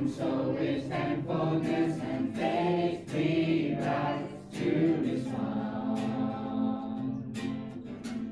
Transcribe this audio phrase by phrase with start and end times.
[0.00, 5.98] And so with thankfulness and faith we rise to respond.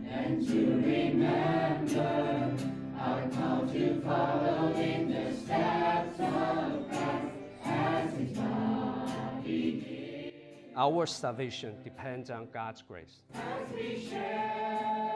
[0.08, 2.56] And to remember
[2.98, 7.34] our call to follow in the steps of Christ
[7.66, 10.32] as his body did.
[10.74, 13.20] Our salvation depends on God's grace.
[13.34, 15.07] As we share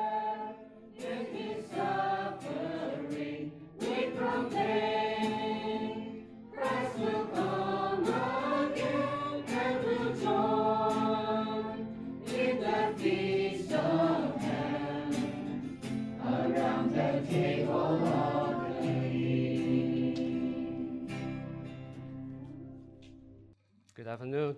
[24.22, 24.56] afternoon,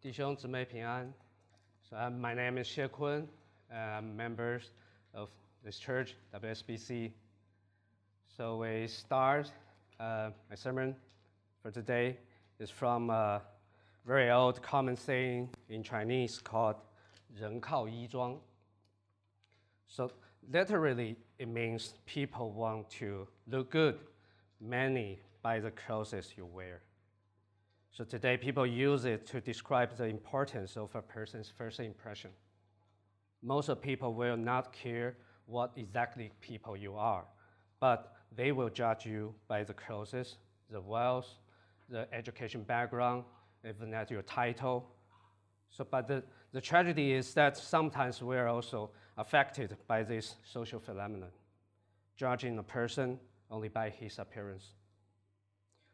[0.00, 1.14] 弟兄姊妹平安。
[1.88, 3.28] So um, my name is Xie Kun.
[3.70, 4.72] I'm members
[5.12, 5.28] of
[5.62, 7.12] this church, WSBC.
[8.26, 9.52] So we start
[10.00, 10.96] uh, my sermon
[11.62, 12.16] for today
[12.58, 13.40] is from a
[14.04, 16.74] very old common saying in Chinese called
[17.32, 18.36] 人靠衣装.
[19.86, 20.10] So
[20.50, 24.00] literally, it means people want to look good,
[24.58, 26.80] many by the clothes you wear.
[27.95, 32.29] So today, people use it to describe the importance of a person's first impression.
[33.41, 35.15] Most of people will not care
[35.45, 37.23] what exactly people you are,
[37.79, 40.35] but they will judge you by the clothes,
[40.69, 41.39] the wealth,
[41.87, 43.23] the education background,
[43.65, 44.89] even at your title.
[45.69, 46.21] So, but the,
[46.51, 51.29] the tragedy is that sometimes we're also affected by this social phenomenon,
[52.17, 54.73] judging a person only by his appearance.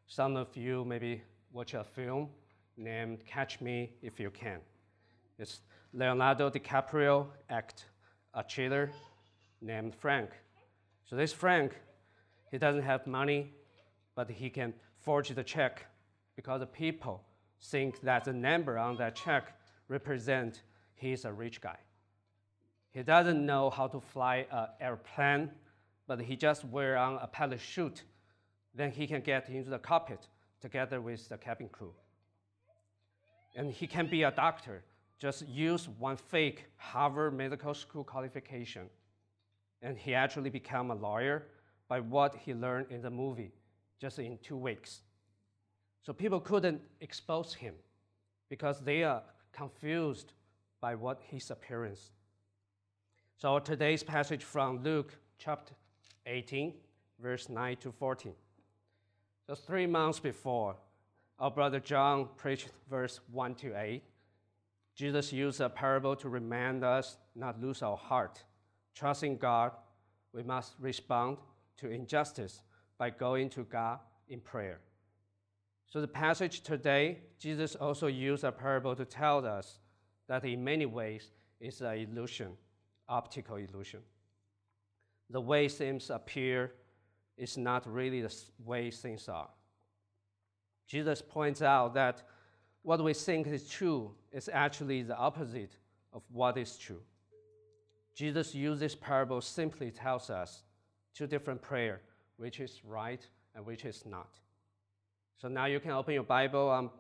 [0.08, 1.21] Some of you maybe
[1.53, 2.30] watch a film
[2.77, 4.59] named Catch Me If You Can.
[5.38, 5.59] It's
[5.93, 7.85] Leonardo DiCaprio act
[8.33, 8.89] a cheater
[9.61, 10.30] named Frank.
[11.03, 11.75] So this Frank,
[12.52, 13.53] he doesn't have money,
[14.16, 15.85] but he can forge the check
[16.38, 17.21] because the people
[17.61, 19.53] think that the number on that check
[19.89, 20.61] represent
[20.95, 21.77] he's a rich guy.
[22.92, 25.52] He doesn't know how to fly an airplane,
[26.08, 28.03] but he just wear on a parachute.
[28.73, 30.27] Then he can get into the cockpit
[30.61, 31.94] together with the cabin crew.
[33.55, 34.83] And he can be a doctor,
[35.20, 38.89] just use one fake Harvard Medical School qualification.
[39.82, 41.48] And he actually become a lawyer
[41.88, 43.52] by what he learned in the movie,
[44.00, 45.02] just in two weeks.
[46.04, 47.76] So people couldn't expose him
[48.50, 49.21] because they are
[49.52, 50.33] confused
[50.80, 52.11] by what his appearance.
[53.38, 55.73] So today's passage from Luke chapter
[56.26, 56.73] 18,
[57.20, 58.33] verse 9 to 14.
[59.52, 60.78] Just three months before,
[61.38, 64.02] our brother John preached verse 1 to 8.
[64.95, 68.42] Jesus used a parable to remind us not lose our heart.
[68.95, 69.73] Trusting God,
[70.34, 71.36] we must respond
[71.80, 72.62] to injustice
[72.98, 74.80] by going to God in prayer.
[75.86, 79.80] So the passage today, Jesus also used a parable to tell us
[80.30, 81.30] that in many ways
[81.60, 82.54] it's an illusion,
[83.10, 84.00] optical illusion.
[85.30, 86.72] The way things appear
[87.41, 89.49] is not really the way things are.
[90.87, 92.21] Jesus points out that
[92.83, 95.75] what we think is true is actually the opposite
[96.13, 97.02] of what is true.
[98.15, 100.63] Jesus uses parable simply tells us
[101.15, 102.02] two different prayer,
[102.37, 103.25] which is right
[103.55, 104.37] and which is not.
[105.37, 106.91] So now you can open your Bible um,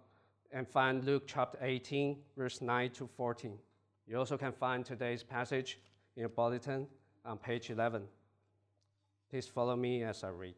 [0.51, 3.59] and find Luke chapter 18, verse 9 to 14.
[4.07, 5.77] You also can find today's passage
[6.15, 6.87] in your bulletin
[7.25, 8.07] on page 11.
[9.31, 10.55] Please follow me as I read.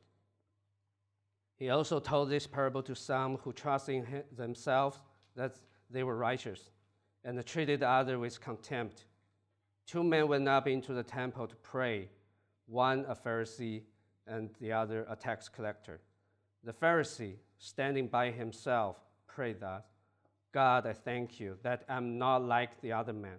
[1.58, 5.00] He also told this parable to some who trusted in themselves
[5.36, 5.60] that
[5.92, 6.72] they were righteous
[7.24, 9.06] and treated the other with contempt.
[9.86, 12.10] Two men went up into the temple to pray,
[12.66, 13.84] one a Pharisee
[14.26, 16.02] and the other a tax collector.
[16.64, 18.98] The Pharisee, standing by himself,
[19.28, 19.84] prayed thus
[20.52, 23.38] God, I thank you that I'm not like the other men,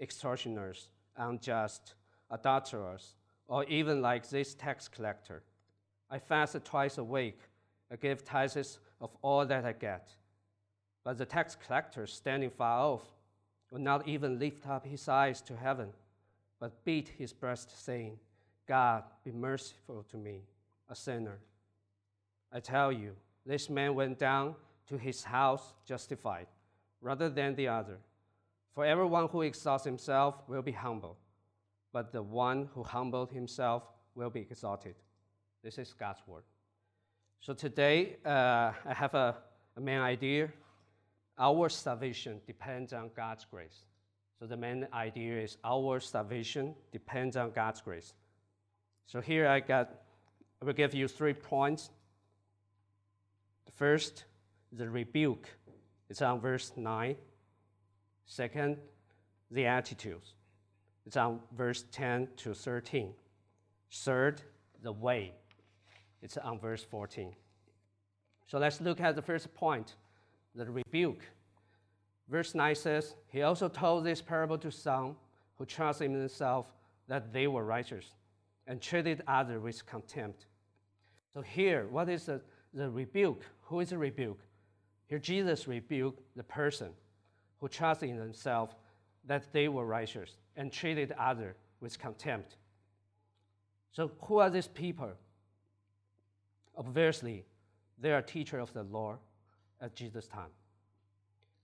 [0.00, 1.94] extortioners, unjust,
[2.30, 3.14] adulterers,
[3.50, 5.42] or even like this tax collector.
[6.08, 7.40] I fast twice a week.
[7.90, 10.14] I give tithes of all that I get.
[11.02, 13.02] But the tax collector, standing far off,
[13.72, 15.88] would not even lift up his eyes to heaven,
[16.60, 18.18] but beat his breast, saying,
[18.68, 20.42] God, be merciful to me,
[20.88, 21.38] a sinner.
[22.52, 24.54] I tell you, this man went down
[24.88, 26.46] to his house justified,
[27.00, 27.98] rather than the other.
[28.74, 31.16] For everyone who exalts himself will be humbled,
[31.92, 33.82] but the one who humbled himself
[34.14, 34.94] will be exalted.
[35.62, 36.44] This is God's word.
[37.40, 39.36] So today, uh, I have a,
[39.76, 40.50] a main idea.
[41.38, 43.84] Our salvation depends on God's grace.
[44.38, 48.14] So the main idea is our salvation depends on God's grace.
[49.06, 49.90] So here I got,
[50.62, 51.90] I will give you three points.
[53.76, 54.24] First,
[54.72, 55.48] the rebuke.
[56.08, 57.16] It's on verse 9.
[58.26, 58.76] Second,
[59.50, 60.34] the attitudes.
[61.10, 63.12] It's on verse 10 to 13.
[63.90, 64.42] Third,
[64.80, 65.32] the way.
[66.22, 67.34] It's on verse 14.
[68.46, 69.96] So let's look at the first point
[70.54, 71.24] the rebuke.
[72.28, 75.16] Verse 9 says, He also told this parable to some
[75.58, 76.68] who trusted in themselves
[77.08, 78.14] that they were righteous
[78.68, 80.46] and treated others with contempt.
[81.34, 82.40] So here, what is the,
[82.72, 83.42] the rebuke?
[83.62, 84.38] Who is the rebuke?
[85.08, 86.90] Here, Jesus rebuked the person
[87.58, 88.76] who trusted in themselves
[89.26, 92.56] that they were righteous and treated others with contempt.
[93.92, 95.08] So, who are these people?
[96.76, 97.46] Obviously,
[97.98, 99.16] they are teachers of the law
[99.80, 100.52] at Jesus' time.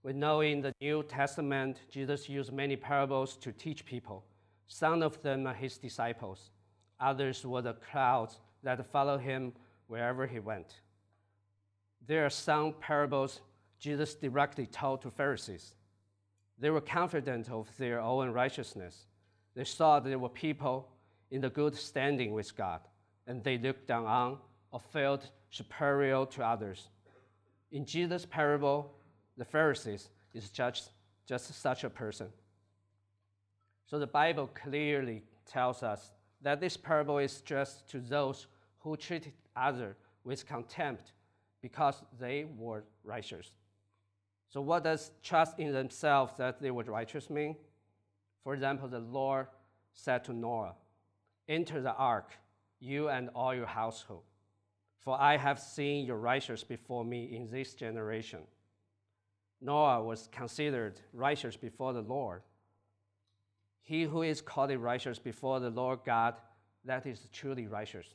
[0.02, 4.24] We know in the New Testament, Jesus used many parables to teach people.
[4.66, 6.50] Some of them are his disciples,
[6.98, 9.52] others were the crowds that followed him
[9.88, 10.80] wherever he went.
[12.06, 13.42] There are some parables
[13.78, 15.74] Jesus directly told to Pharisees.
[16.58, 19.06] They were confident of their own righteousness.
[19.54, 20.88] They saw there were people
[21.30, 22.80] in the good standing with God,
[23.26, 24.38] and they looked down on
[24.70, 26.88] or felt superior to others.
[27.72, 28.92] In Jesus' parable,
[29.36, 30.90] the Pharisees is just,
[31.26, 32.28] just such a person.
[33.86, 36.10] So the Bible clearly tells us
[36.42, 38.46] that this parable is just to those
[38.80, 41.12] who treated others with contempt
[41.62, 43.52] because they were righteous.
[44.48, 47.56] So, what does trust in themselves that they were righteous mean?
[48.44, 49.48] For example, the Lord
[49.92, 50.74] said to Noah,
[51.48, 52.32] Enter the ark,
[52.78, 54.22] you and all your household,
[55.00, 58.40] for I have seen your righteous before me in this generation.
[59.60, 62.42] Noah was considered righteous before the Lord.
[63.82, 66.34] He who is called righteous before the Lord God,
[66.84, 68.06] that is truly righteous.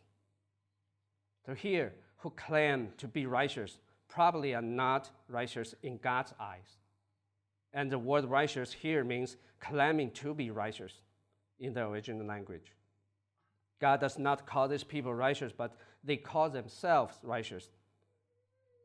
[1.45, 3.79] So here, who claim to be righteous
[4.11, 6.77] probably are not righteous in God's eyes.
[7.73, 10.91] And the word righteous here means claiming to be righteous
[11.59, 12.73] in the original language.
[13.79, 17.69] God does not call these people righteous, but they call themselves righteous.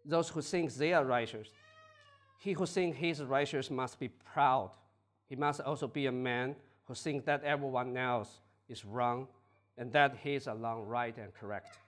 [0.04, 1.48] Those who think they are righteous,
[2.38, 4.70] he who thinks he is righteous must be proud.
[5.28, 9.26] He must also be a man who thinks that everyone else is wrong
[9.76, 11.78] and that he is alone right and correct.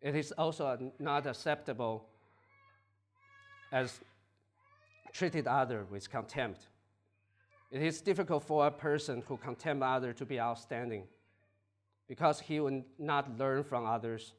[0.00, 2.06] It is also not acceptable
[3.72, 4.00] as
[5.12, 6.68] treated others with contempt.
[7.70, 11.04] It is difficult for a person who contempt others to be outstanding
[12.08, 14.32] because he will not learn from others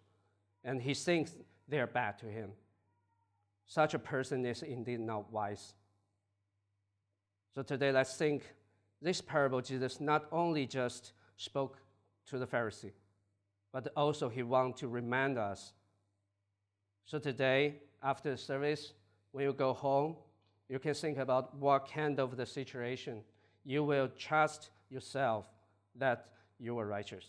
[0.64, 1.36] and he thinks
[1.68, 2.52] they are bad to him.
[3.68, 5.74] Such a person is indeed not wise.
[7.54, 8.44] So today, let's think
[9.02, 11.78] this parable, Jesus not only just spoke
[12.28, 12.92] to the Pharisee,
[13.72, 15.74] but also he wants to remind us.
[17.06, 18.94] So today, after the service,
[19.32, 20.16] when you go home,
[20.68, 23.22] you can think about what kind of the situation
[23.66, 25.48] you will trust yourself
[25.96, 26.28] that
[26.60, 27.26] you are righteous.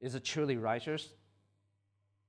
[0.00, 1.08] Is it truly righteous?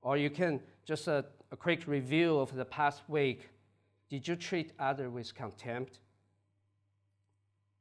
[0.02, 3.48] Or you can just a, a quick review of the past week.
[4.10, 6.00] Did you treat others with contempt?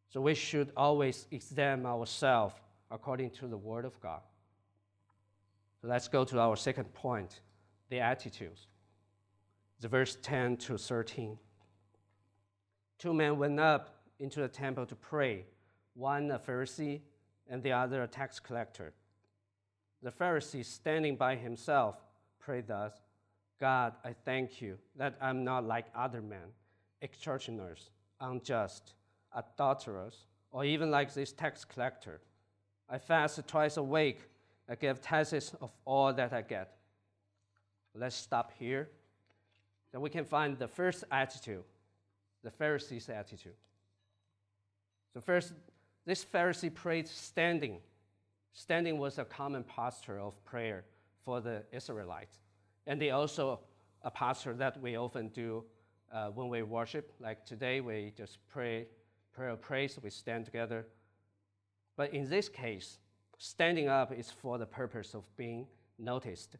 [0.09, 2.55] So we should always examine ourselves
[2.89, 4.21] according to the Word of God.
[5.81, 7.39] So let's go to our second point
[7.89, 8.67] the attitudes
[9.81, 11.37] the verse 10 to 13.
[12.99, 15.43] Two men went up into the temple to pray,
[15.95, 17.01] one a Pharisee
[17.49, 18.93] and the other a tax collector.
[20.03, 21.95] The Pharisee, standing by himself,
[22.39, 22.93] prayed thus
[23.59, 26.53] God, I thank you that I'm not like other men,
[27.03, 28.93] extortioners, unjust,
[29.35, 32.21] adulterers, or even like this tax collector.
[32.89, 34.21] I fast twice a week.
[34.67, 36.75] I give taxes of all that I get.
[37.93, 38.89] Let's stop here
[39.91, 41.63] then we can find the first attitude,
[42.43, 43.55] the Pharisee's attitude.
[45.13, 45.53] So, first,
[46.05, 47.79] this Pharisee prayed standing.
[48.53, 50.85] Standing was a common posture of prayer
[51.23, 52.39] for the Israelites.
[52.87, 53.59] And they also
[54.03, 55.63] a posture that we often do
[56.11, 57.11] uh, when we worship.
[57.19, 58.87] Like today, we just pray,
[59.33, 60.87] prayer of praise, we stand together.
[61.95, 62.97] But in this case,
[63.37, 65.67] standing up is for the purpose of being
[65.99, 66.55] noticed.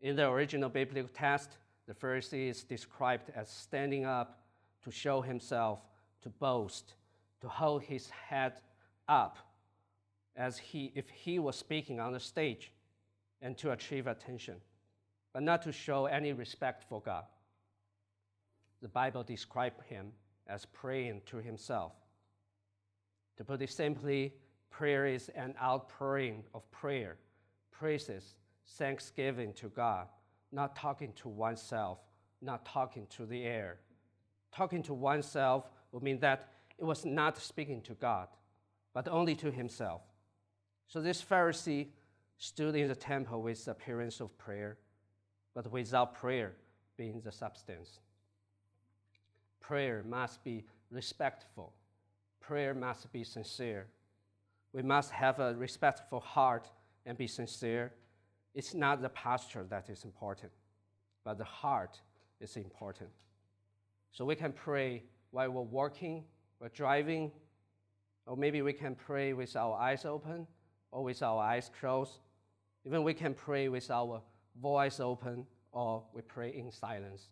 [0.00, 1.56] In the original biblical text,
[1.86, 4.40] the Pharisee is described as standing up
[4.82, 5.80] to show himself,
[6.22, 6.94] to boast,
[7.40, 8.54] to hold his head
[9.08, 9.38] up
[10.34, 12.72] as he, if he was speaking on the stage
[13.40, 14.56] and to achieve attention,
[15.32, 17.24] but not to show any respect for God.
[18.82, 20.12] The Bible describes him
[20.46, 21.92] as praying to himself.
[23.36, 24.34] To put it simply,
[24.70, 27.16] prayer is an outpouring of prayer,
[27.70, 28.34] praises,
[28.66, 30.08] thanksgiving to God
[30.56, 31.98] not talking to oneself,
[32.40, 33.76] not talking to the air.
[34.52, 36.48] Talking to oneself would mean that
[36.78, 38.28] it was not speaking to God,
[38.94, 40.00] but only to himself.
[40.88, 41.88] So this Pharisee
[42.38, 44.78] stood in the temple with the appearance of prayer,
[45.54, 46.52] but without prayer
[46.96, 48.00] being the substance.
[49.60, 51.74] Prayer must be respectful.
[52.40, 53.88] Prayer must be sincere.
[54.72, 56.70] We must have a respectful heart
[57.04, 57.92] and be sincere.
[58.56, 60.50] It's not the posture that is important,
[61.24, 62.00] but the heart
[62.40, 63.10] is important.
[64.12, 66.24] So we can pray while we're walking,
[66.58, 67.30] we're driving,
[68.24, 70.46] or maybe we can pray with our eyes open
[70.90, 72.20] or with our eyes closed.
[72.86, 74.22] Even we can pray with our
[74.58, 77.28] voice open or we pray in silence.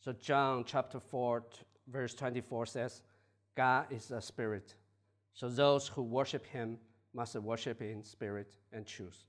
[0.00, 1.44] So, John chapter 4,
[1.90, 3.02] verse 24 says,
[3.56, 4.74] God is a spirit.
[5.32, 6.76] So, those who worship him
[7.14, 9.24] must worship in spirit and truth.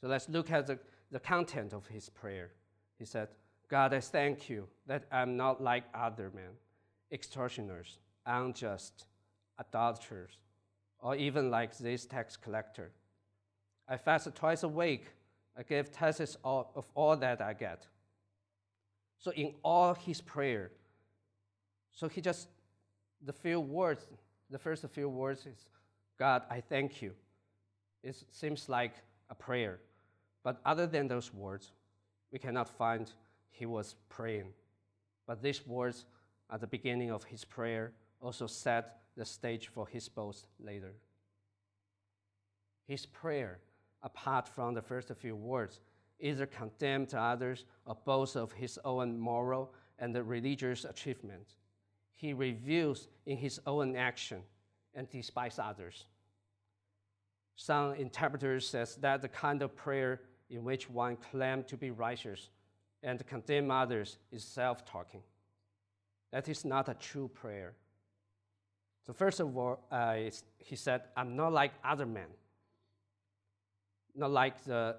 [0.00, 0.78] So, let's look at the,
[1.10, 2.50] the content of his prayer.
[2.98, 3.28] He said,
[3.68, 6.50] God, I thank you that I'm not like other men,
[7.10, 9.06] extortioners, unjust,
[9.58, 10.38] adulterers,
[11.00, 12.92] or even like this tax collector.
[13.88, 15.06] I fast twice a week.
[15.56, 17.86] I give tithes of all that I get.
[19.18, 20.70] So in all his prayer,
[21.92, 22.48] so he just
[23.24, 24.06] the few words,
[24.50, 25.66] the first few words is,
[26.18, 27.12] God, I thank you.
[28.02, 28.94] It seems like
[29.30, 29.80] a prayer.
[30.42, 31.72] But other than those words,
[32.32, 33.10] we cannot find
[33.50, 34.52] he was praying.
[35.26, 36.04] But these words
[36.50, 40.94] at the beginning of his prayer also set the stage for his boast later.
[42.86, 43.60] His prayer,
[44.02, 45.80] apart from the first few words,
[46.20, 51.56] either condemned others or boast of his own moral and religious achievements.
[52.14, 54.42] He reveals in his own action
[54.94, 56.06] and despise others.
[57.56, 60.20] Some interpreters says that the kind of prayer
[60.50, 62.50] in which one claims to be righteous
[63.02, 65.22] and condemn others is self-talking.
[66.32, 67.74] That is not a true prayer.
[69.06, 70.16] So first of all, uh,
[70.58, 72.28] he said, "I'm not like other men,
[74.14, 74.96] not like the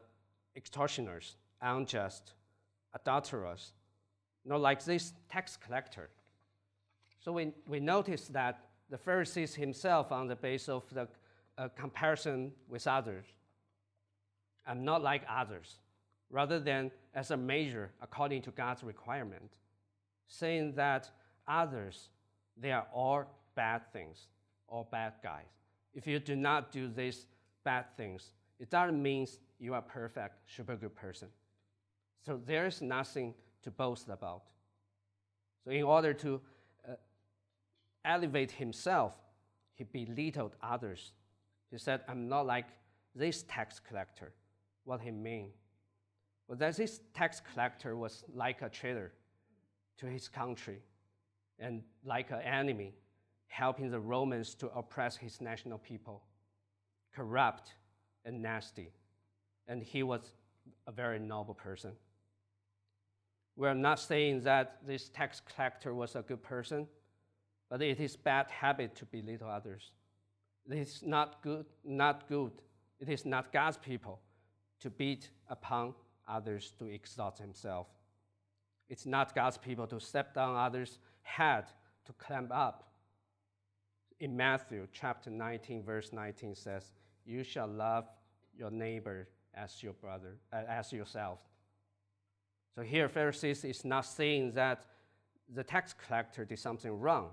[0.56, 2.34] extortioners, unjust,
[2.94, 3.74] adulterers,
[4.46, 6.10] not like this tax collector."
[7.20, 8.60] So we, we notice that
[8.90, 11.08] the Pharisees himself, on the basis of the
[11.58, 13.26] uh, comparison with others,
[14.68, 15.78] are not like others
[16.30, 19.58] rather than as a measure according to God's requirement,
[20.28, 21.10] saying that
[21.48, 22.10] others,
[22.58, 24.28] they are all bad things
[24.68, 25.46] or bad guys.
[25.94, 27.28] If you do not do these
[27.64, 29.28] bad things, it doesn't mean
[29.60, 31.30] you are perfect, super good person.
[32.26, 33.34] So there is nothing
[33.64, 34.44] to boast about.
[35.64, 36.42] So in order to
[36.88, 36.94] uh,
[38.04, 39.14] elevate himself,
[39.74, 41.12] he belittled others.
[41.76, 42.68] He said, I'm not like
[43.16, 44.32] this tax collector.
[44.86, 45.50] What he mean?
[46.48, 49.12] Well, that this tax collector was like a traitor
[49.98, 50.80] to his country
[51.60, 52.94] and like an enemy,
[53.48, 56.24] helping the Romans to oppress his national people,
[57.14, 57.74] corrupt
[58.24, 58.94] and nasty.
[59.68, 60.32] And he was
[60.88, 61.92] a very noble person.
[63.58, 66.88] We're not saying that this tax collector was a good person,
[67.70, 69.92] but it is bad habit to belittle others.
[70.70, 72.52] It is not good, not good.
[73.00, 74.20] It is not God's people
[74.80, 75.94] to beat upon
[76.28, 77.88] others to exalt himself.
[78.90, 81.66] It's not God's people to step down others' head
[82.06, 82.92] to climb up.
[84.20, 86.94] In Matthew chapter 19, verse 19 says,
[87.26, 88.06] You shall love
[88.58, 91.40] your neighbor as your brother, uh, as yourself.
[92.76, 94.86] So here, Pharisees is not saying that
[95.54, 97.30] the tax collector did something wrong.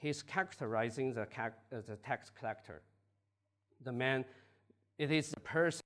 [0.00, 2.80] He's characterizing the, uh, the tax collector.
[3.84, 4.24] The man,
[4.98, 5.84] it is the person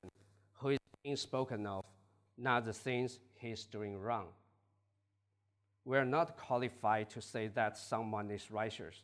[0.55, 1.85] who is being spoken of
[2.39, 4.29] not the things he's doing wrong.
[5.85, 9.03] We're not qualified to say that someone is righteous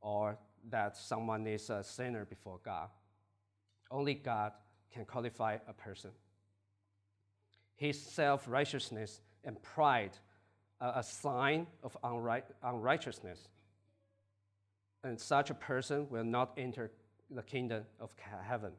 [0.00, 0.38] or
[0.68, 2.88] that someone is a sinner before God.
[3.90, 4.52] Only God
[4.92, 6.10] can qualify a person.
[7.76, 10.10] His self righteousness and pride
[10.80, 13.48] are a sign of unright- unrighteousness.
[15.04, 16.90] And such a person will not enter
[17.30, 18.72] the kingdom of heaven.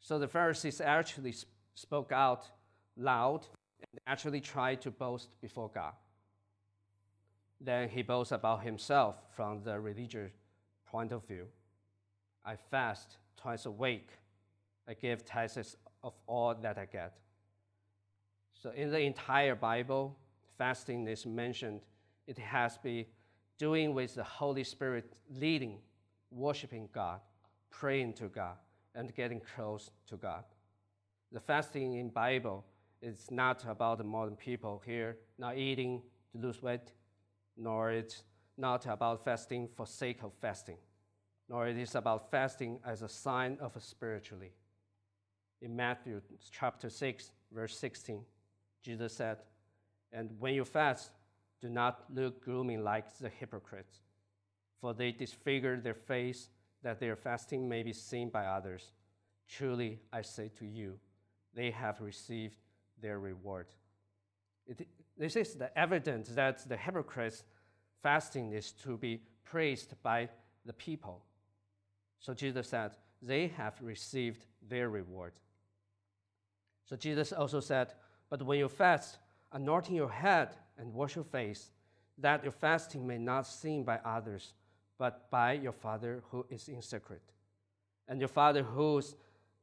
[0.00, 1.34] So the Pharisees actually
[1.74, 2.50] spoke out
[2.96, 3.46] loud
[3.80, 5.92] and actually tried to boast before God.
[7.60, 10.32] Then he boasts about himself from the religious
[10.84, 11.46] point of view.
[12.44, 14.08] I fast twice a week.
[14.88, 17.16] I give tithes of all that I get.
[18.54, 20.16] So in the entire Bible,
[20.58, 21.80] fasting is mentioned.
[22.26, 23.06] It has to be
[23.58, 25.78] doing with the Holy Spirit leading,
[26.30, 27.20] worshiping God,
[27.70, 28.56] praying to God,
[28.94, 30.44] and getting close to God.
[31.30, 32.64] The fasting in Bible
[33.00, 36.92] is not about the modern people here not eating to lose weight,
[37.56, 38.22] nor it's
[38.56, 40.76] not about fasting for sake of fasting,
[41.48, 44.52] nor it is about fasting as a sign of spiritually.
[45.60, 48.22] In Matthew chapter 6, verse 16,
[48.82, 49.38] Jesus said,
[50.12, 51.10] And when you fast,
[51.62, 54.00] do not look gloomy like the hypocrites,
[54.80, 56.48] for they disfigure their face
[56.82, 58.92] that their fasting may be seen by others.
[59.48, 60.98] Truly, I say to you,
[61.54, 62.56] they have received
[63.00, 63.66] their reward.
[64.66, 67.44] It, this is the evidence that the hypocrites'
[68.02, 70.28] fasting is to be praised by
[70.66, 71.22] the people.
[72.18, 75.34] So Jesus said, they have received their reward.
[76.84, 77.94] So Jesus also said,
[78.28, 79.18] But when you fast,
[79.52, 81.70] anointing your head and wash your face,
[82.18, 84.52] that your fasting may not seen by others,
[84.98, 87.22] but by your Father who is in secret.
[88.08, 89.00] And your Father who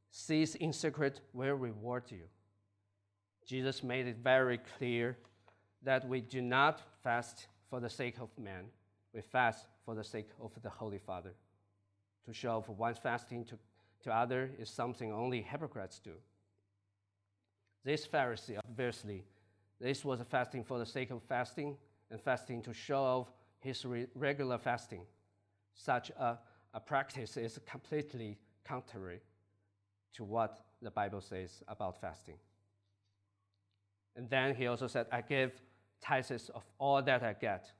[0.10, 2.24] sees in secret will reward you.
[3.46, 5.18] Jesus made it very clear
[5.84, 8.66] that we do not fast for the sake of man,
[9.14, 11.34] we fast for the sake of the Holy Father.
[12.26, 13.58] To show for one's fasting to,
[14.04, 16.14] to other is something only hypocrites do.
[17.84, 19.26] This Pharisee, obviously,
[19.80, 21.78] this was fasting for the sake of fasting
[22.12, 23.28] and fasting to show off
[23.60, 25.02] his re- regular fasting.
[25.74, 26.38] Such a,
[26.74, 29.22] a practice is completely contrary
[30.14, 32.36] to what the Bible says about fasting.
[34.16, 35.52] And then he also said, I give
[36.02, 37.72] tithes of all that I get.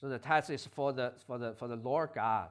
[0.00, 2.48] So the tithe is for the, for, the, for the Lord God.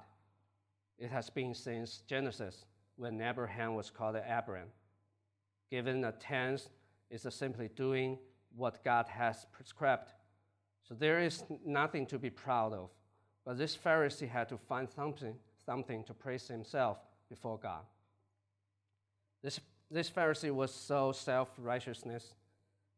[0.97, 4.67] It has been since Genesis when Abraham was called Abram.
[5.69, 6.69] Given a tenth
[7.11, 8.17] is simply doing
[8.55, 10.11] what God has prescribed.
[10.83, 12.89] So there is nothing to be proud of.
[13.45, 16.97] But this Pharisee had to find something, something to praise himself
[17.29, 17.83] before God.
[19.43, 22.35] This, this Pharisee was so self righteousness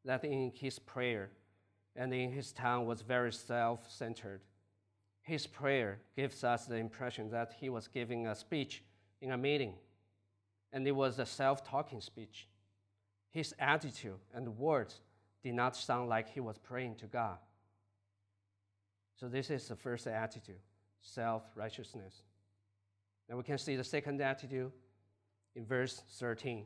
[0.06, 1.30] that in his prayer
[1.96, 4.42] and in his tongue was very self centered.
[5.22, 8.84] His prayer gives us the impression that he was giving a speech
[9.22, 9.76] in a meeting,
[10.74, 12.48] and it was a self talking speech.
[13.34, 15.02] His attitude and words
[15.44, 17.38] did not sound like he was praying to God.
[19.16, 20.60] So, this is the first attitude
[21.02, 22.24] self righteousness.
[23.28, 24.72] And we can see the second attitude
[25.56, 26.66] in verse 13.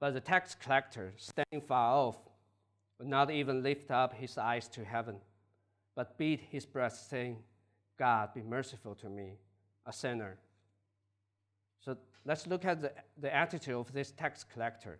[0.00, 2.18] But the tax collector, standing far off,
[2.98, 5.16] would not even lift up his eyes to heaven,
[5.94, 7.38] but beat his breast, saying,
[7.98, 9.38] God, be merciful to me,
[9.86, 10.38] a sinner.
[11.80, 14.98] So let's look at the, the attitude of this tax collector.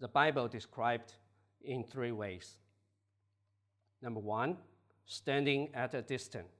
[0.00, 1.14] The Bible described
[1.62, 2.58] in three ways.
[4.02, 4.58] Number one,
[5.06, 6.52] standing at a distance.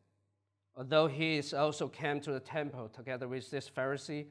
[0.76, 4.26] Although he also came to the temple together with this Pharisee,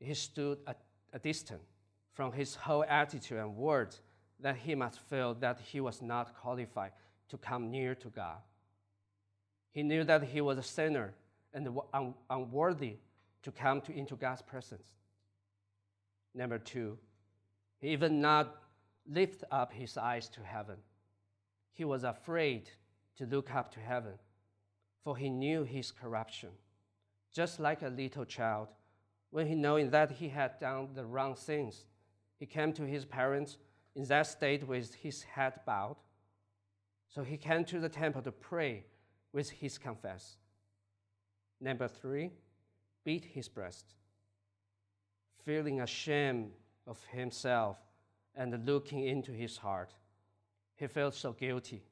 [0.00, 0.80] he stood at
[1.12, 1.64] a distance
[2.12, 4.00] from his whole attitude and words
[4.40, 6.92] that he must feel that he was not qualified
[7.28, 8.38] to come near to God.
[9.70, 11.14] He knew that he was a sinner
[11.52, 12.96] and un- unworthy
[13.42, 14.88] to come to, into God's presence.
[16.34, 16.98] Number two,
[17.84, 18.62] he even not
[19.06, 20.76] lift up his eyes to heaven.
[21.74, 22.70] He was afraid
[23.18, 24.14] to look up to heaven,
[25.02, 26.48] for he knew his corruption.
[27.30, 28.68] Just like a little child,
[29.28, 31.84] when he knowing that he had done the wrong things,
[32.38, 33.58] he came to his parents
[33.94, 35.96] in that state with his head bowed.
[37.10, 38.86] So he came to the temple to pray
[39.30, 40.38] with his confess.
[41.60, 42.30] Number three,
[43.04, 43.92] beat his breast,
[45.44, 46.52] feeling ashamed
[46.86, 47.78] of himself
[48.34, 49.92] and looking into his heart.
[50.76, 51.82] He felt so guilty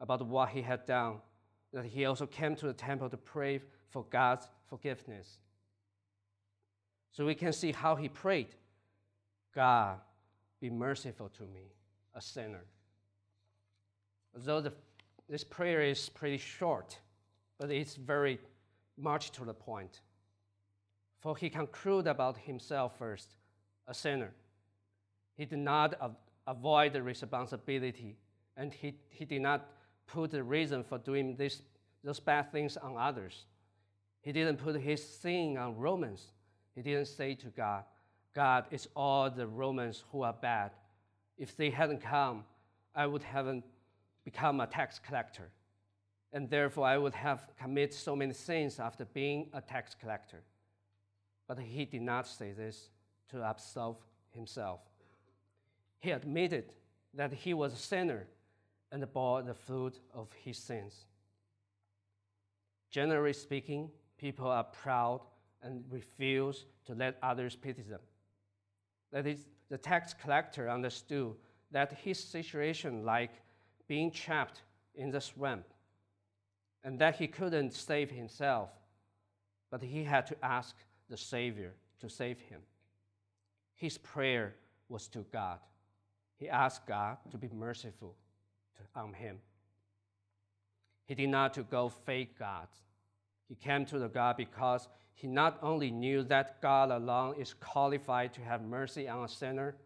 [0.00, 1.16] about what he had done
[1.72, 5.38] that he also came to the temple to pray for God's forgiveness.
[7.10, 8.54] So we can see how he prayed
[9.54, 9.98] God,
[10.60, 11.72] be merciful to me,
[12.14, 12.64] a sinner.
[14.34, 14.72] Though the,
[15.28, 16.98] this prayer is pretty short,
[17.58, 18.38] but it's very
[18.96, 20.00] much to the point.
[21.18, 23.37] For he concluded about himself first,
[23.88, 24.30] a sinner.
[25.36, 28.16] He did not av- avoid the responsibility,
[28.56, 29.66] and he, he did not
[30.06, 31.62] put the reason for doing this,
[32.04, 33.46] those bad things on others.
[34.20, 36.32] He didn't put his sin on Romans.
[36.74, 37.84] He didn't say to God,
[38.34, 40.72] God, it's all the Romans who are bad.
[41.36, 42.44] If they hadn't come,
[42.94, 43.62] I would have
[44.24, 45.50] become a tax collector.
[46.32, 50.42] And therefore, I would have committed so many sins after being a tax collector.
[51.46, 52.90] But he did not say this
[53.30, 53.96] to absolve
[54.30, 54.80] himself.
[56.00, 56.72] He admitted
[57.14, 58.26] that he was a sinner
[58.90, 61.06] and bore the fruit of his sins.
[62.90, 65.20] Generally speaking, people are proud
[65.62, 68.00] and refuse to let others pity them.
[69.12, 71.34] That is, the tax collector understood
[71.70, 73.32] that his situation like
[73.88, 74.62] being trapped
[74.94, 75.66] in the swamp
[76.84, 78.70] and that he couldn't save himself,
[79.70, 80.76] but he had to ask
[81.10, 82.60] the Savior to save him.
[83.78, 84.54] His prayer
[84.88, 85.60] was to God.
[86.36, 88.14] He asked God to be merciful
[88.76, 89.38] to, on him.
[91.06, 92.66] He did not to go fake God.
[93.48, 98.34] He came to the God because he not only knew that God alone is qualified
[98.34, 99.76] to have mercy on a sinner,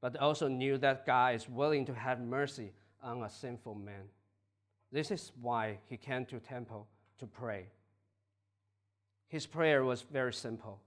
[0.00, 4.08] but also knew that God is willing to have mercy on a sinful man.
[4.90, 6.88] This is why he came to temple
[7.18, 7.66] to pray.
[9.28, 10.80] His prayer was very simple,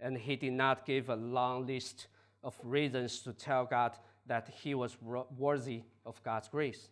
[0.00, 2.08] and he did not give a long list
[2.42, 3.92] of reasons to tell God
[4.26, 6.90] that he was worthy of God's grace.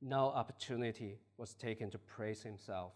[0.00, 2.92] No opportunity was taken to praise himself.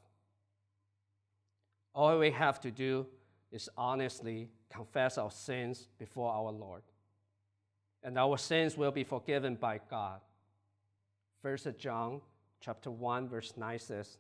[1.95, 3.07] All we have to do
[3.51, 6.83] is honestly confess our sins before our Lord,
[8.03, 10.21] and our sins will be forgiven by God.
[11.41, 12.21] First John
[12.61, 14.19] chapter 1, verse 9 says,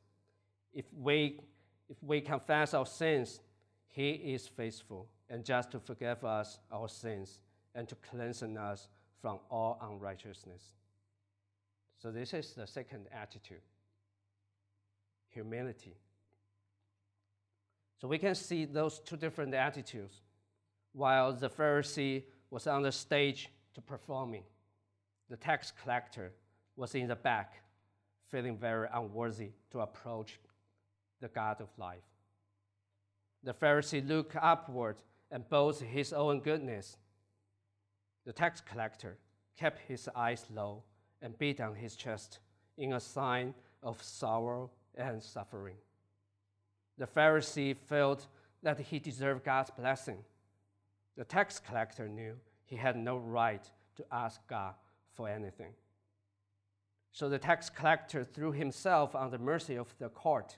[0.72, 1.40] if we,
[1.88, 3.40] if we confess our sins,
[3.88, 7.40] he is faithful and just to forgive us our sins
[7.75, 8.88] and to cleanse us
[9.20, 10.62] from all unrighteousness.
[11.99, 13.62] So, this is the second attitude
[15.29, 15.96] humility.
[18.01, 20.20] So, we can see those two different attitudes
[20.92, 24.44] while the Pharisee was on the stage to performing.
[25.29, 26.33] The tax collector
[26.77, 27.55] was in the back
[28.29, 30.38] feeling very unworthy to approach
[31.20, 32.05] the God of life.
[33.46, 34.96] The Pharisee looked upward
[35.30, 36.96] and boasted his own goodness.
[38.24, 39.18] The tax collector
[39.56, 40.82] kept his eyes low
[41.22, 42.40] and beat on his chest
[42.76, 43.54] in a sign
[43.85, 45.76] of sorrow and suffering.
[46.98, 48.26] The Pharisee felt
[48.64, 50.18] that he deserved God's blessing.
[51.16, 53.62] The tax collector knew he had no right
[53.94, 54.74] to ask God
[55.14, 55.72] for anything.
[57.12, 60.56] So the tax collector threw himself on the mercy of the court.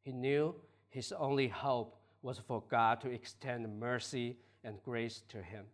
[0.00, 0.54] He knew
[0.88, 5.66] his only hope was for God to extend mercy and grace to him.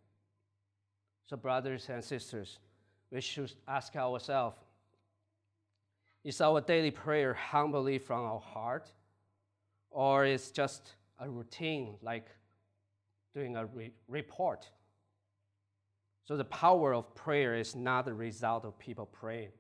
[1.27, 2.59] So, brothers and sisters,
[3.11, 4.57] we should ask ourselves
[6.23, 8.93] is our daily prayer humbly from our heart,
[9.91, 12.27] or is just a routine like
[13.35, 14.69] doing a re- report?
[16.25, 19.53] So, the power of prayer is not the result of people praying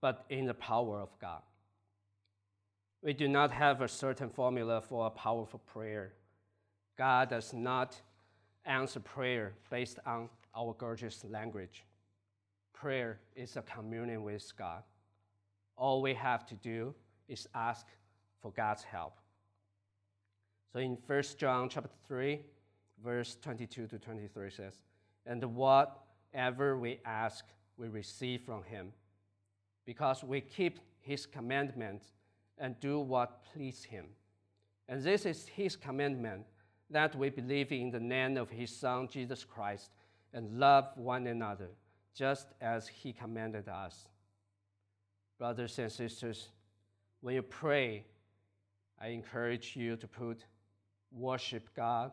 [0.00, 1.42] but in the power of God.
[3.02, 6.12] We do not have a certain formula for a powerful prayer.
[6.98, 7.98] God does not
[8.66, 11.84] answer prayer based on our gorgeous language.
[12.74, 14.82] Prayer is a communion with God.
[15.76, 16.94] All we have to do
[17.26, 17.86] is ask
[18.42, 19.14] for God's help.
[20.72, 22.40] So in 1 John chapter 3,
[23.02, 24.74] verse 22 to 23 says,
[25.24, 27.46] And whatever we ask,
[27.78, 28.92] we receive from him
[29.86, 32.12] because we keep his commandments
[32.60, 34.04] and do what please him.
[34.88, 36.44] And this is his commandment
[36.90, 39.90] that we believe in the name of his Son, Jesus Christ,
[40.32, 41.70] and love one another,
[42.14, 44.06] just as he commanded us.
[45.38, 46.48] Brothers and sisters,
[47.20, 48.04] when you pray,
[49.00, 50.44] I encourage you to put
[51.10, 52.12] worship God,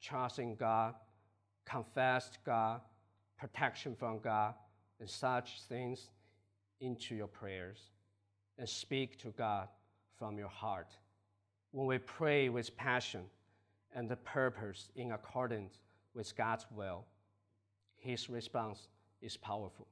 [0.00, 0.94] trust in God,
[1.66, 2.82] confess God,
[3.36, 4.54] protection from God,
[5.00, 6.10] and such things
[6.80, 7.78] into your prayers
[8.58, 9.68] and speak to God
[10.18, 10.96] from your heart.
[11.70, 13.22] When we pray with passion
[13.94, 15.80] and the purpose in accordance
[16.14, 17.04] with God's will,
[17.96, 18.88] His response
[19.20, 19.86] is powerful.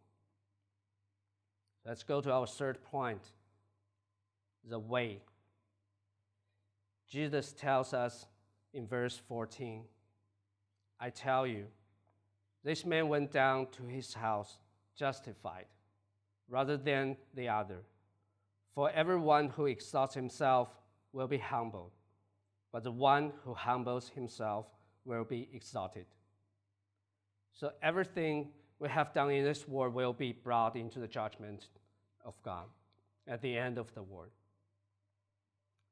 [1.85, 3.23] Let's go to our third point
[4.69, 5.23] the way.
[7.09, 8.27] Jesus tells us
[8.75, 9.85] in verse 14
[10.99, 11.67] I tell you,
[12.65, 14.59] this man went down to his house
[14.97, 15.67] justified
[16.49, 17.83] rather than the other.
[18.77, 20.69] For everyone who exalts himself
[21.15, 21.93] will be humbled,
[22.73, 24.67] but the one who humbles himself
[25.07, 26.05] will be exalted.
[27.55, 31.69] So everything we have done in this world will be brought into the judgment
[32.23, 32.67] of God
[33.27, 34.33] at the end of the world.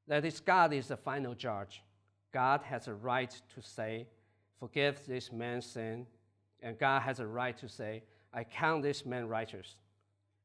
[0.07, 1.81] That is, God is the final judge.
[2.31, 4.05] God has a right to say,
[4.59, 6.05] Forgive this man's sin,
[6.61, 9.75] and God has a right to say, I count this man righteous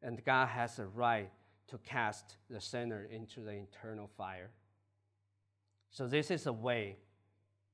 [0.02, 1.30] and God has a right
[1.70, 4.50] to cast the sinner into the eternal fire.
[5.90, 6.96] So, this is a way,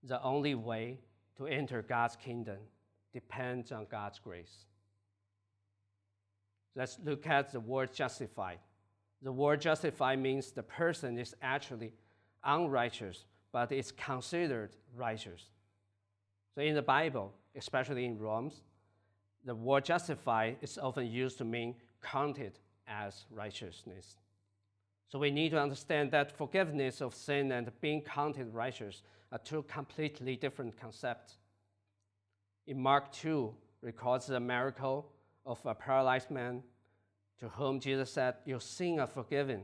[0.03, 1.01] the only way
[1.37, 2.59] to enter God's kingdom
[3.13, 4.65] depends on God's grace.
[6.75, 8.59] Let's look at the word justified.
[9.23, 11.93] The word justified means the person is actually
[12.45, 13.25] unrighteous
[13.57, 15.47] but it's considered righteous.
[16.55, 18.61] So in the Bible, especially in Romans,
[19.47, 24.17] the word justify is often used to mean counted as righteousness.
[25.09, 29.63] So we need to understand that forgiveness of sin and being counted righteous are two
[29.63, 31.39] completely different concepts.
[32.67, 35.07] In Mark 2, records the miracle
[35.45, 36.63] of a paralyzed man
[37.39, 39.63] to whom Jesus said, Your sins are forgiven.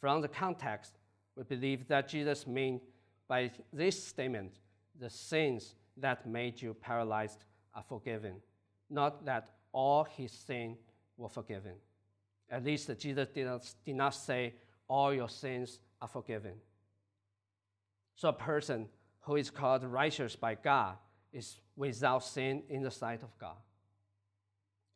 [0.00, 0.92] From the context,
[1.34, 2.82] we believe that Jesus means
[3.28, 4.52] by this statement,
[4.98, 8.36] the sins that made you paralyzed are forgiven,
[8.90, 10.78] not that all his sins
[11.16, 11.72] were forgiven.
[12.50, 14.54] At least Jesus did not, did not say,
[14.88, 16.54] All your sins are forgiven.
[18.14, 18.88] So a person
[19.20, 20.96] who is called righteous by God
[21.32, 23.56] is without sin in the sight of God.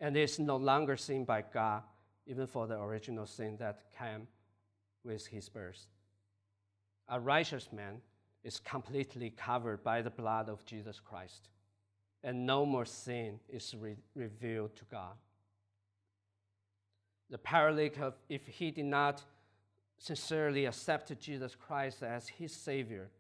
[0.01, 1.83] And is no longer seen by God,
[2.27, 4.29] even for the original sin that came
[5.05, 5.87] with his birth.
[7.09, 8.01] A righteous man
[8.43, 11.49] is completely covered by the blood of Jesus Christ,
[12.23, 15.17] and no more sin is re- revealed to God.
[17.31, 17.97] The paralytic,
[18.29, 19.23] if he did not
[19.99, 23.11] sincerely accept Jesus Christ as his Savior,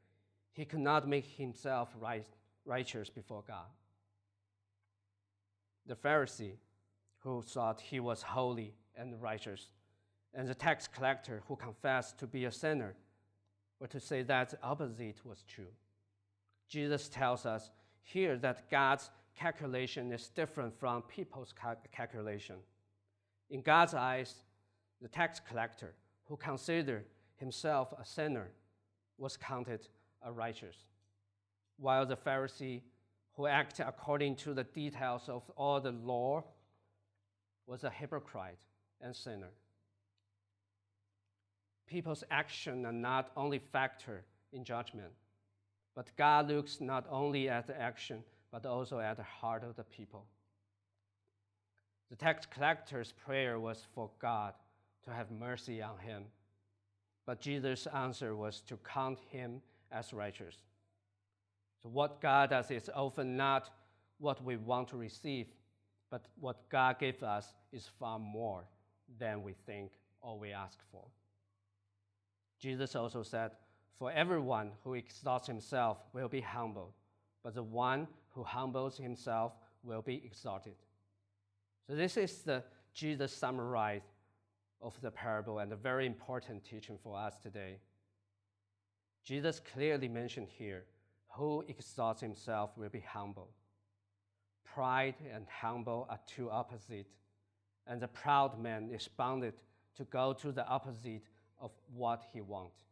[0.52, 2.26] he could not make himself right,
[2.64, 3.66] righteous before God.
[5.86, 6.56] The Pharisee,
[7.18, 9.68] who thought he was holy and righteous,
[10.34, 12.94] and the tax collector, who confessed to be a sinner,
[13.78, 15.72] were to say that the opposite was true.
[16.68, 17.70] Jesus tells us
[18.02, 21.54] here that God's calculation is different from people's
[21.92, 22.56] calculation.
[23.50, 24.34] In God's eyes,
[25.02, 25.94] the tax collector,
[26.26, 27.04] who considered
[27.36, 28.52] himself a sinner,
[29.18, 29.88] was counted
[30.22, 30.76] a righteous,
[31.76, 32.82] while the Pharisee,
[33.34, 36.44] who acted according to the details of all the law,
[37.66, 38.60] was a hypocrite
[39.00, 39.50] and sinner.
[41.86, 45.12] People's action are not only factor in judgment,
[45.94, 49.84] but God looks not only at the action, but also at the heart of the
[49.84, 50.26] people.
[52.10, 54.54] The tax collector's prayer was for God
[55.04, 56.24] to have mercy on him,
[57.24, 60.56] but Jesus' answer was to count him as righteous.
[61.82, 63.70] So, what God does is often not
[64.18, 65.46] what we want to receive,
[66.10, 68.64] but what God gives us is far more
[69.18, 71.04] than we think or we ask for.
[72.58, 73.52] Jesus also said,
[73.98, 76.92] For everyone who exalts himself will be humbled,
[77.42, 80.74] but the one who humbles himself will be exalted.
[81.90, 82.62] So, this is the
[82.94, 84.00] Jesus summary
[84.80, 87.78] of the parable and a very important teaching for us today.
[89.24, 90.84] Jesus clearly mentioned here
[91.30, 93.48] who exalts himself will be humble.
[94.64, 97.16] Pride and humble are two opposites,
[97.88, 99.54] and the proud man is bounded
[99.96, 101.24] to go to the opposite
[101.58, 102.84] of what he wants.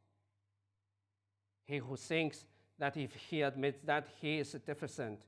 [1.67, 2.47] He who thinks
[2.81, 5.21] that if he admits that he is deficient,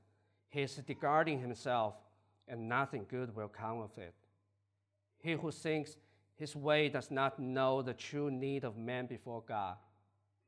[0.49, 1.93] he is discarding himself,
[2.51, 4.13] and nothing good will come of it.
[5.17, 5.95] He who thinks
[6.35, 9.77] his way does not know the true need of man before God,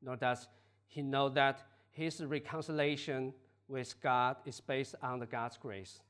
[0.02, 0.48] nor does
[0.86, 3.34] he know that his reconciliation
[3.70, 6.02] with God is based on the God's grace.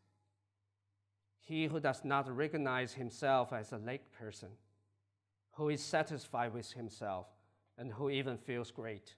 [1.40, 4.50] He who does not recognize himself as a lake person,
[5.52, 7.28] who is satisfied with himself,
[7.78, 9.14] and who even feels great,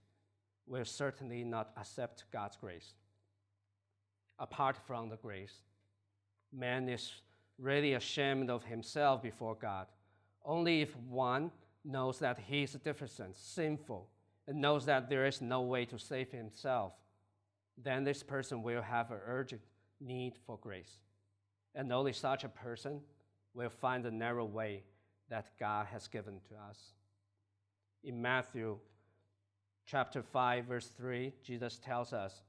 [0.68, 2.96] will certainly not accept God's grace.
[4.40, 5.62] Apart from the grace,
[6.56, 7.12] man is
[7.58, 9.88] really ashamed of himself before God.
[10.44, 11.52] Only if one
[11.84, 14.08] knows that he is deficient, sinful,
[14.48, 16.94] and knows that there is no way to save himself,
[17.78, 19.62] then this person will have an urgent
[20.00, 21.00] need for grace.
[21.74, 23.02] And only such a person
[23.54, 24.84] will find the narrow way
[25.30, 26.80] that God has given to us.
[28.04, 28.78] In Matthew
[29.86, 32.44] chapter 5, verse 3, Jesus tells us,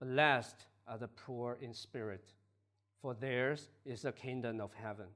[0.00, 2.32] Blessed are the poor in spirit,
[3.02, 5.06] for theirs is the kingdom of heaven.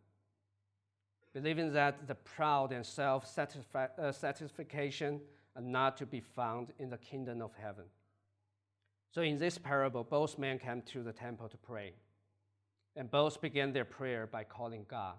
[1.33, 5.21] Believing that the proud and self uh, satisfaction
[5.55, 7.85] are not to be found in the kingdom of heaven.
[9.13, 11.93] So, in this parable, both men came to the temple to pray,
[12.97, 15.15] and both began their prayer by calling God.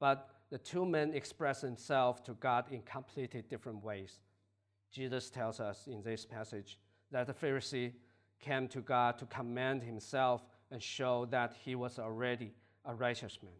[0.00, 4.20] But the two men expressed themselves to God in completely different ways.
[4.92, 6.78] Jesus tells us in this passage
[7.10, 7.92] that the Pharisee
[8.40, 12.52] came to God to commend himself and show that he was already
[12.84, 13.52] a righteous man,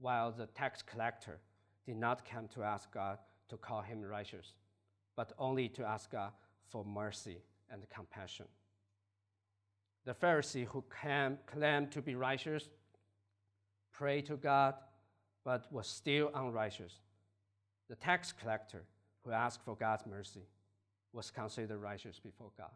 [0.00, 1.38] while the tax collector
[1.86, 4.54] did not come to ask God to call him righteous
[5.18, 6.30] but only to ask God
[6.68, 7.38] for mercy
[7.72, 8.46] and compassion.
[10.04, 12.68] The Pharisee who claimed to be righteous
[13.92, 14.74] prayed to God
[15.44, 17.00] but was still unrighteous.
[17.88, 18.84] The tax collector
[19.24, 20.46] who asked for God's mercy
[21.12, 22.70] was considered righteous before God.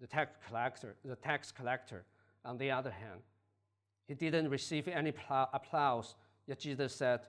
[0.00, 2.06] The tax collector, the tax collector,
[2.44, 3.20] on the other hand,
[4.06, 6.14] he didn't receive any applause,
[6.46, 7.20] yet Jesus said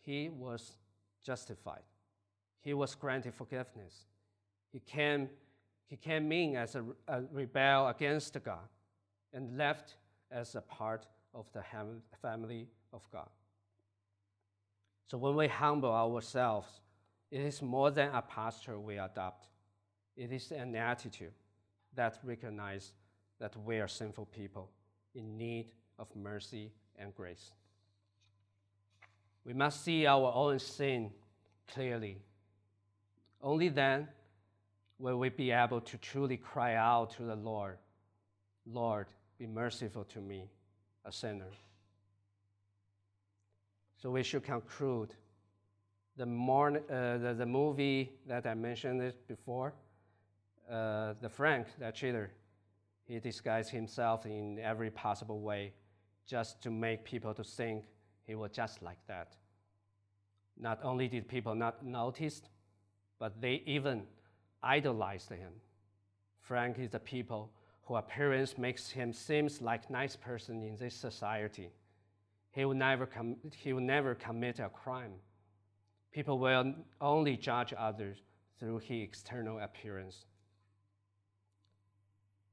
[0.00, 0.76] he was
[1.24, 1.82] justified.
[2.60, 4.06] He was granted forgiveness.
[4.72, 5.28] He came,
[5.86, 8.68] he came in as a, a rebel against God
[9.32, 9.96] and left
[10.30, 11.62] as a part of the
[12.22, 13.28] family of God.
[15.08, 16.68] So when we humble ourselves,
[17.30, 19.48] it is more than a posture we adopt.
[20.16, 21.32] It is an attitude
[21.94, 22.92] that recognizes
[23.40, 24.70] that we are sinful people
[25.14, 27.52] in need of mercy and grace.
[29.44, 31.10] We must see our own sin
[31.66, 32.18] clearly.
[33.42, 34.08] Only then
[34.98, 37.78] will we be able to truly cry out to the Lord,
[38.66, 39.06] Lord,
[39.38, 40.50] be merciful to me,
[41.06, 41.50] a sinner.
[43.96, 45.14] So we should conclude
[46.16, 49.72] the, uh, the, the, movie that I mentioned before,
[50.70, 52.30] uh, the Frank, that cheater,
[53.10, 55.72] he disguised himself in every possible way
[56.28, 57.84] just to make people to think
[58.24, 59.34] he was just like that.
[60.56, 62.42] Not only did people not notice,
[63.18, 64.04] but they even
[64.62, 65.52] idolized him.
[66.40, 67.50] Frank is the people
[67.82, 71.70] whose appearance makes him seem like nice person in this society.
[72.52, 75.14] He will never, com- he will never commit a crime.
[76.12, 78.18] People will only judge others
[78.60, 80.26] through his external appearance.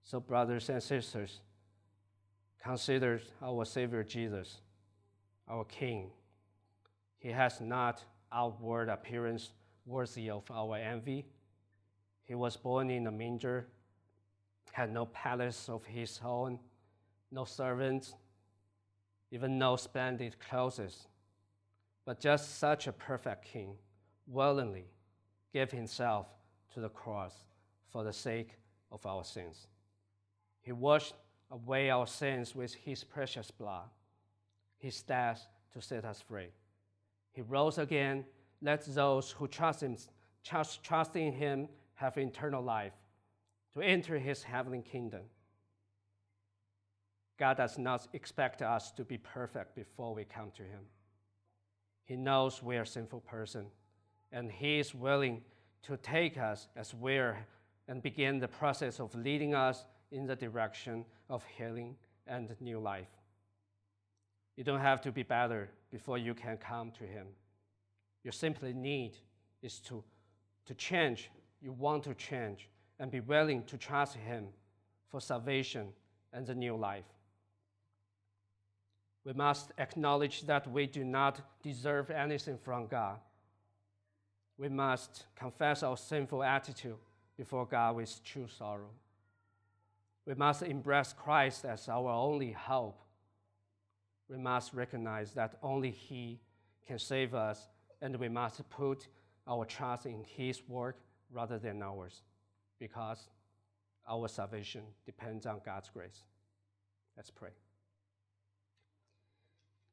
[0.08, 1.42] So, brothers and sisters,
[2.64, 4.62] consider our Savior Jesus,
[5.50, 6.12] our King.
[7.18, 9.52] He has not outward appearance
[9.86, 11.26] worthy of our envy.
[12.24, 13.68] He was born in a manger,
[14.72, 16.58] had no palace of his own,
[17.30, 18.14] no servants,
[19.30, 21.08] even no splendid clothes,
[22.06, 23.76] but just such a perfect king
[24.26, 24.86] willingly
[25.52, 26.28] gave himself
[26.74, 27.34] to the cross
[27.92, 28.52] for the sake
[28.90, 29.68] of our sins.
[30.68, 31.14] He washed
[31.50, 33.88] away our sins with his precious blood,
[34.78, 36.50] his death to set us free.
[37.32, 38.26] He rose again.
[38.62, 39.96] Let those who trust, him,
[40.44, 42.92] trust, trust in him have eternal life
[43.76, 45.22] to enter his heavenly kingdom.
[47.40, 50.82] God does not expect us to be perfect before we come to him.
[52.04, 53.68] He knows we are sinful person,
[54.34, 55.44] and he is willing
[55.84, 57.48] to take us as we are
[57.88, 63.08] and begin the process of leading us in the direction of healing and new life.
[64.56, 67.28] You don't have to be better before you can come to Him.
[68.24, 69.14] Your simply need
[69.62, 70.04] is to,
[70.66, 71.30] to change.
[71.62, 72.68] You want to change
[73.00, 74.48] and be willing to trust Him
[75.10, 75.90] for salvation
[76.34, 77.06] and the new life.
[79.24, 83.20] We must acknowledge that we do not deserve anything from God.
[84.58, 86.96] We must confess our sinful attitude
[87.38, 88.90] before God with true sorrow.
[90.28, 93.00] We must embrace Christ as our only hope.
[94.30, 96.42] We must recognize that only He
[96.86, 97.70] can save us,
[98.02, 99.08] and we must put
[99.48, 100.98] our trust in His work
[101.32, 102.24] rather than ours,
[102.78, 103.30] because
[104.08, 106.24] our salvation depends on God's grace.
[107.16, 107.52] Let's pray.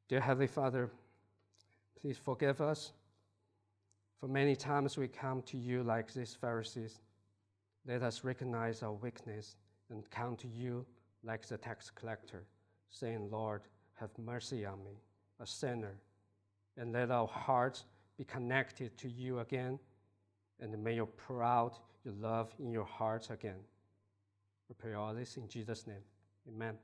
[0.08, 0.90] Dear Heavenly Father,
[2.00, 2.90] please forgive us.
[4.18, 6.98] For many times we come to you like these Pharisees.
[7.86, 9.54] Let us recognize our weakness
[9.90, 10.84] and come to you
[11.22, 12.44] like the tax collector,
[12.90, 13.62] saying, Lord,
[13.94, 15.00] have mercy on me,
[15.40, 15.96] a sinner,
[16.76, 17.84] and let our hearts
[18.18, 19.78] be connected to you again,
[20.60, 23.60] and may you pour out your love in your hearts again.
[24.68, 26.02] We pray all this in Jesus' name.
[26.48, 26.76] Amen.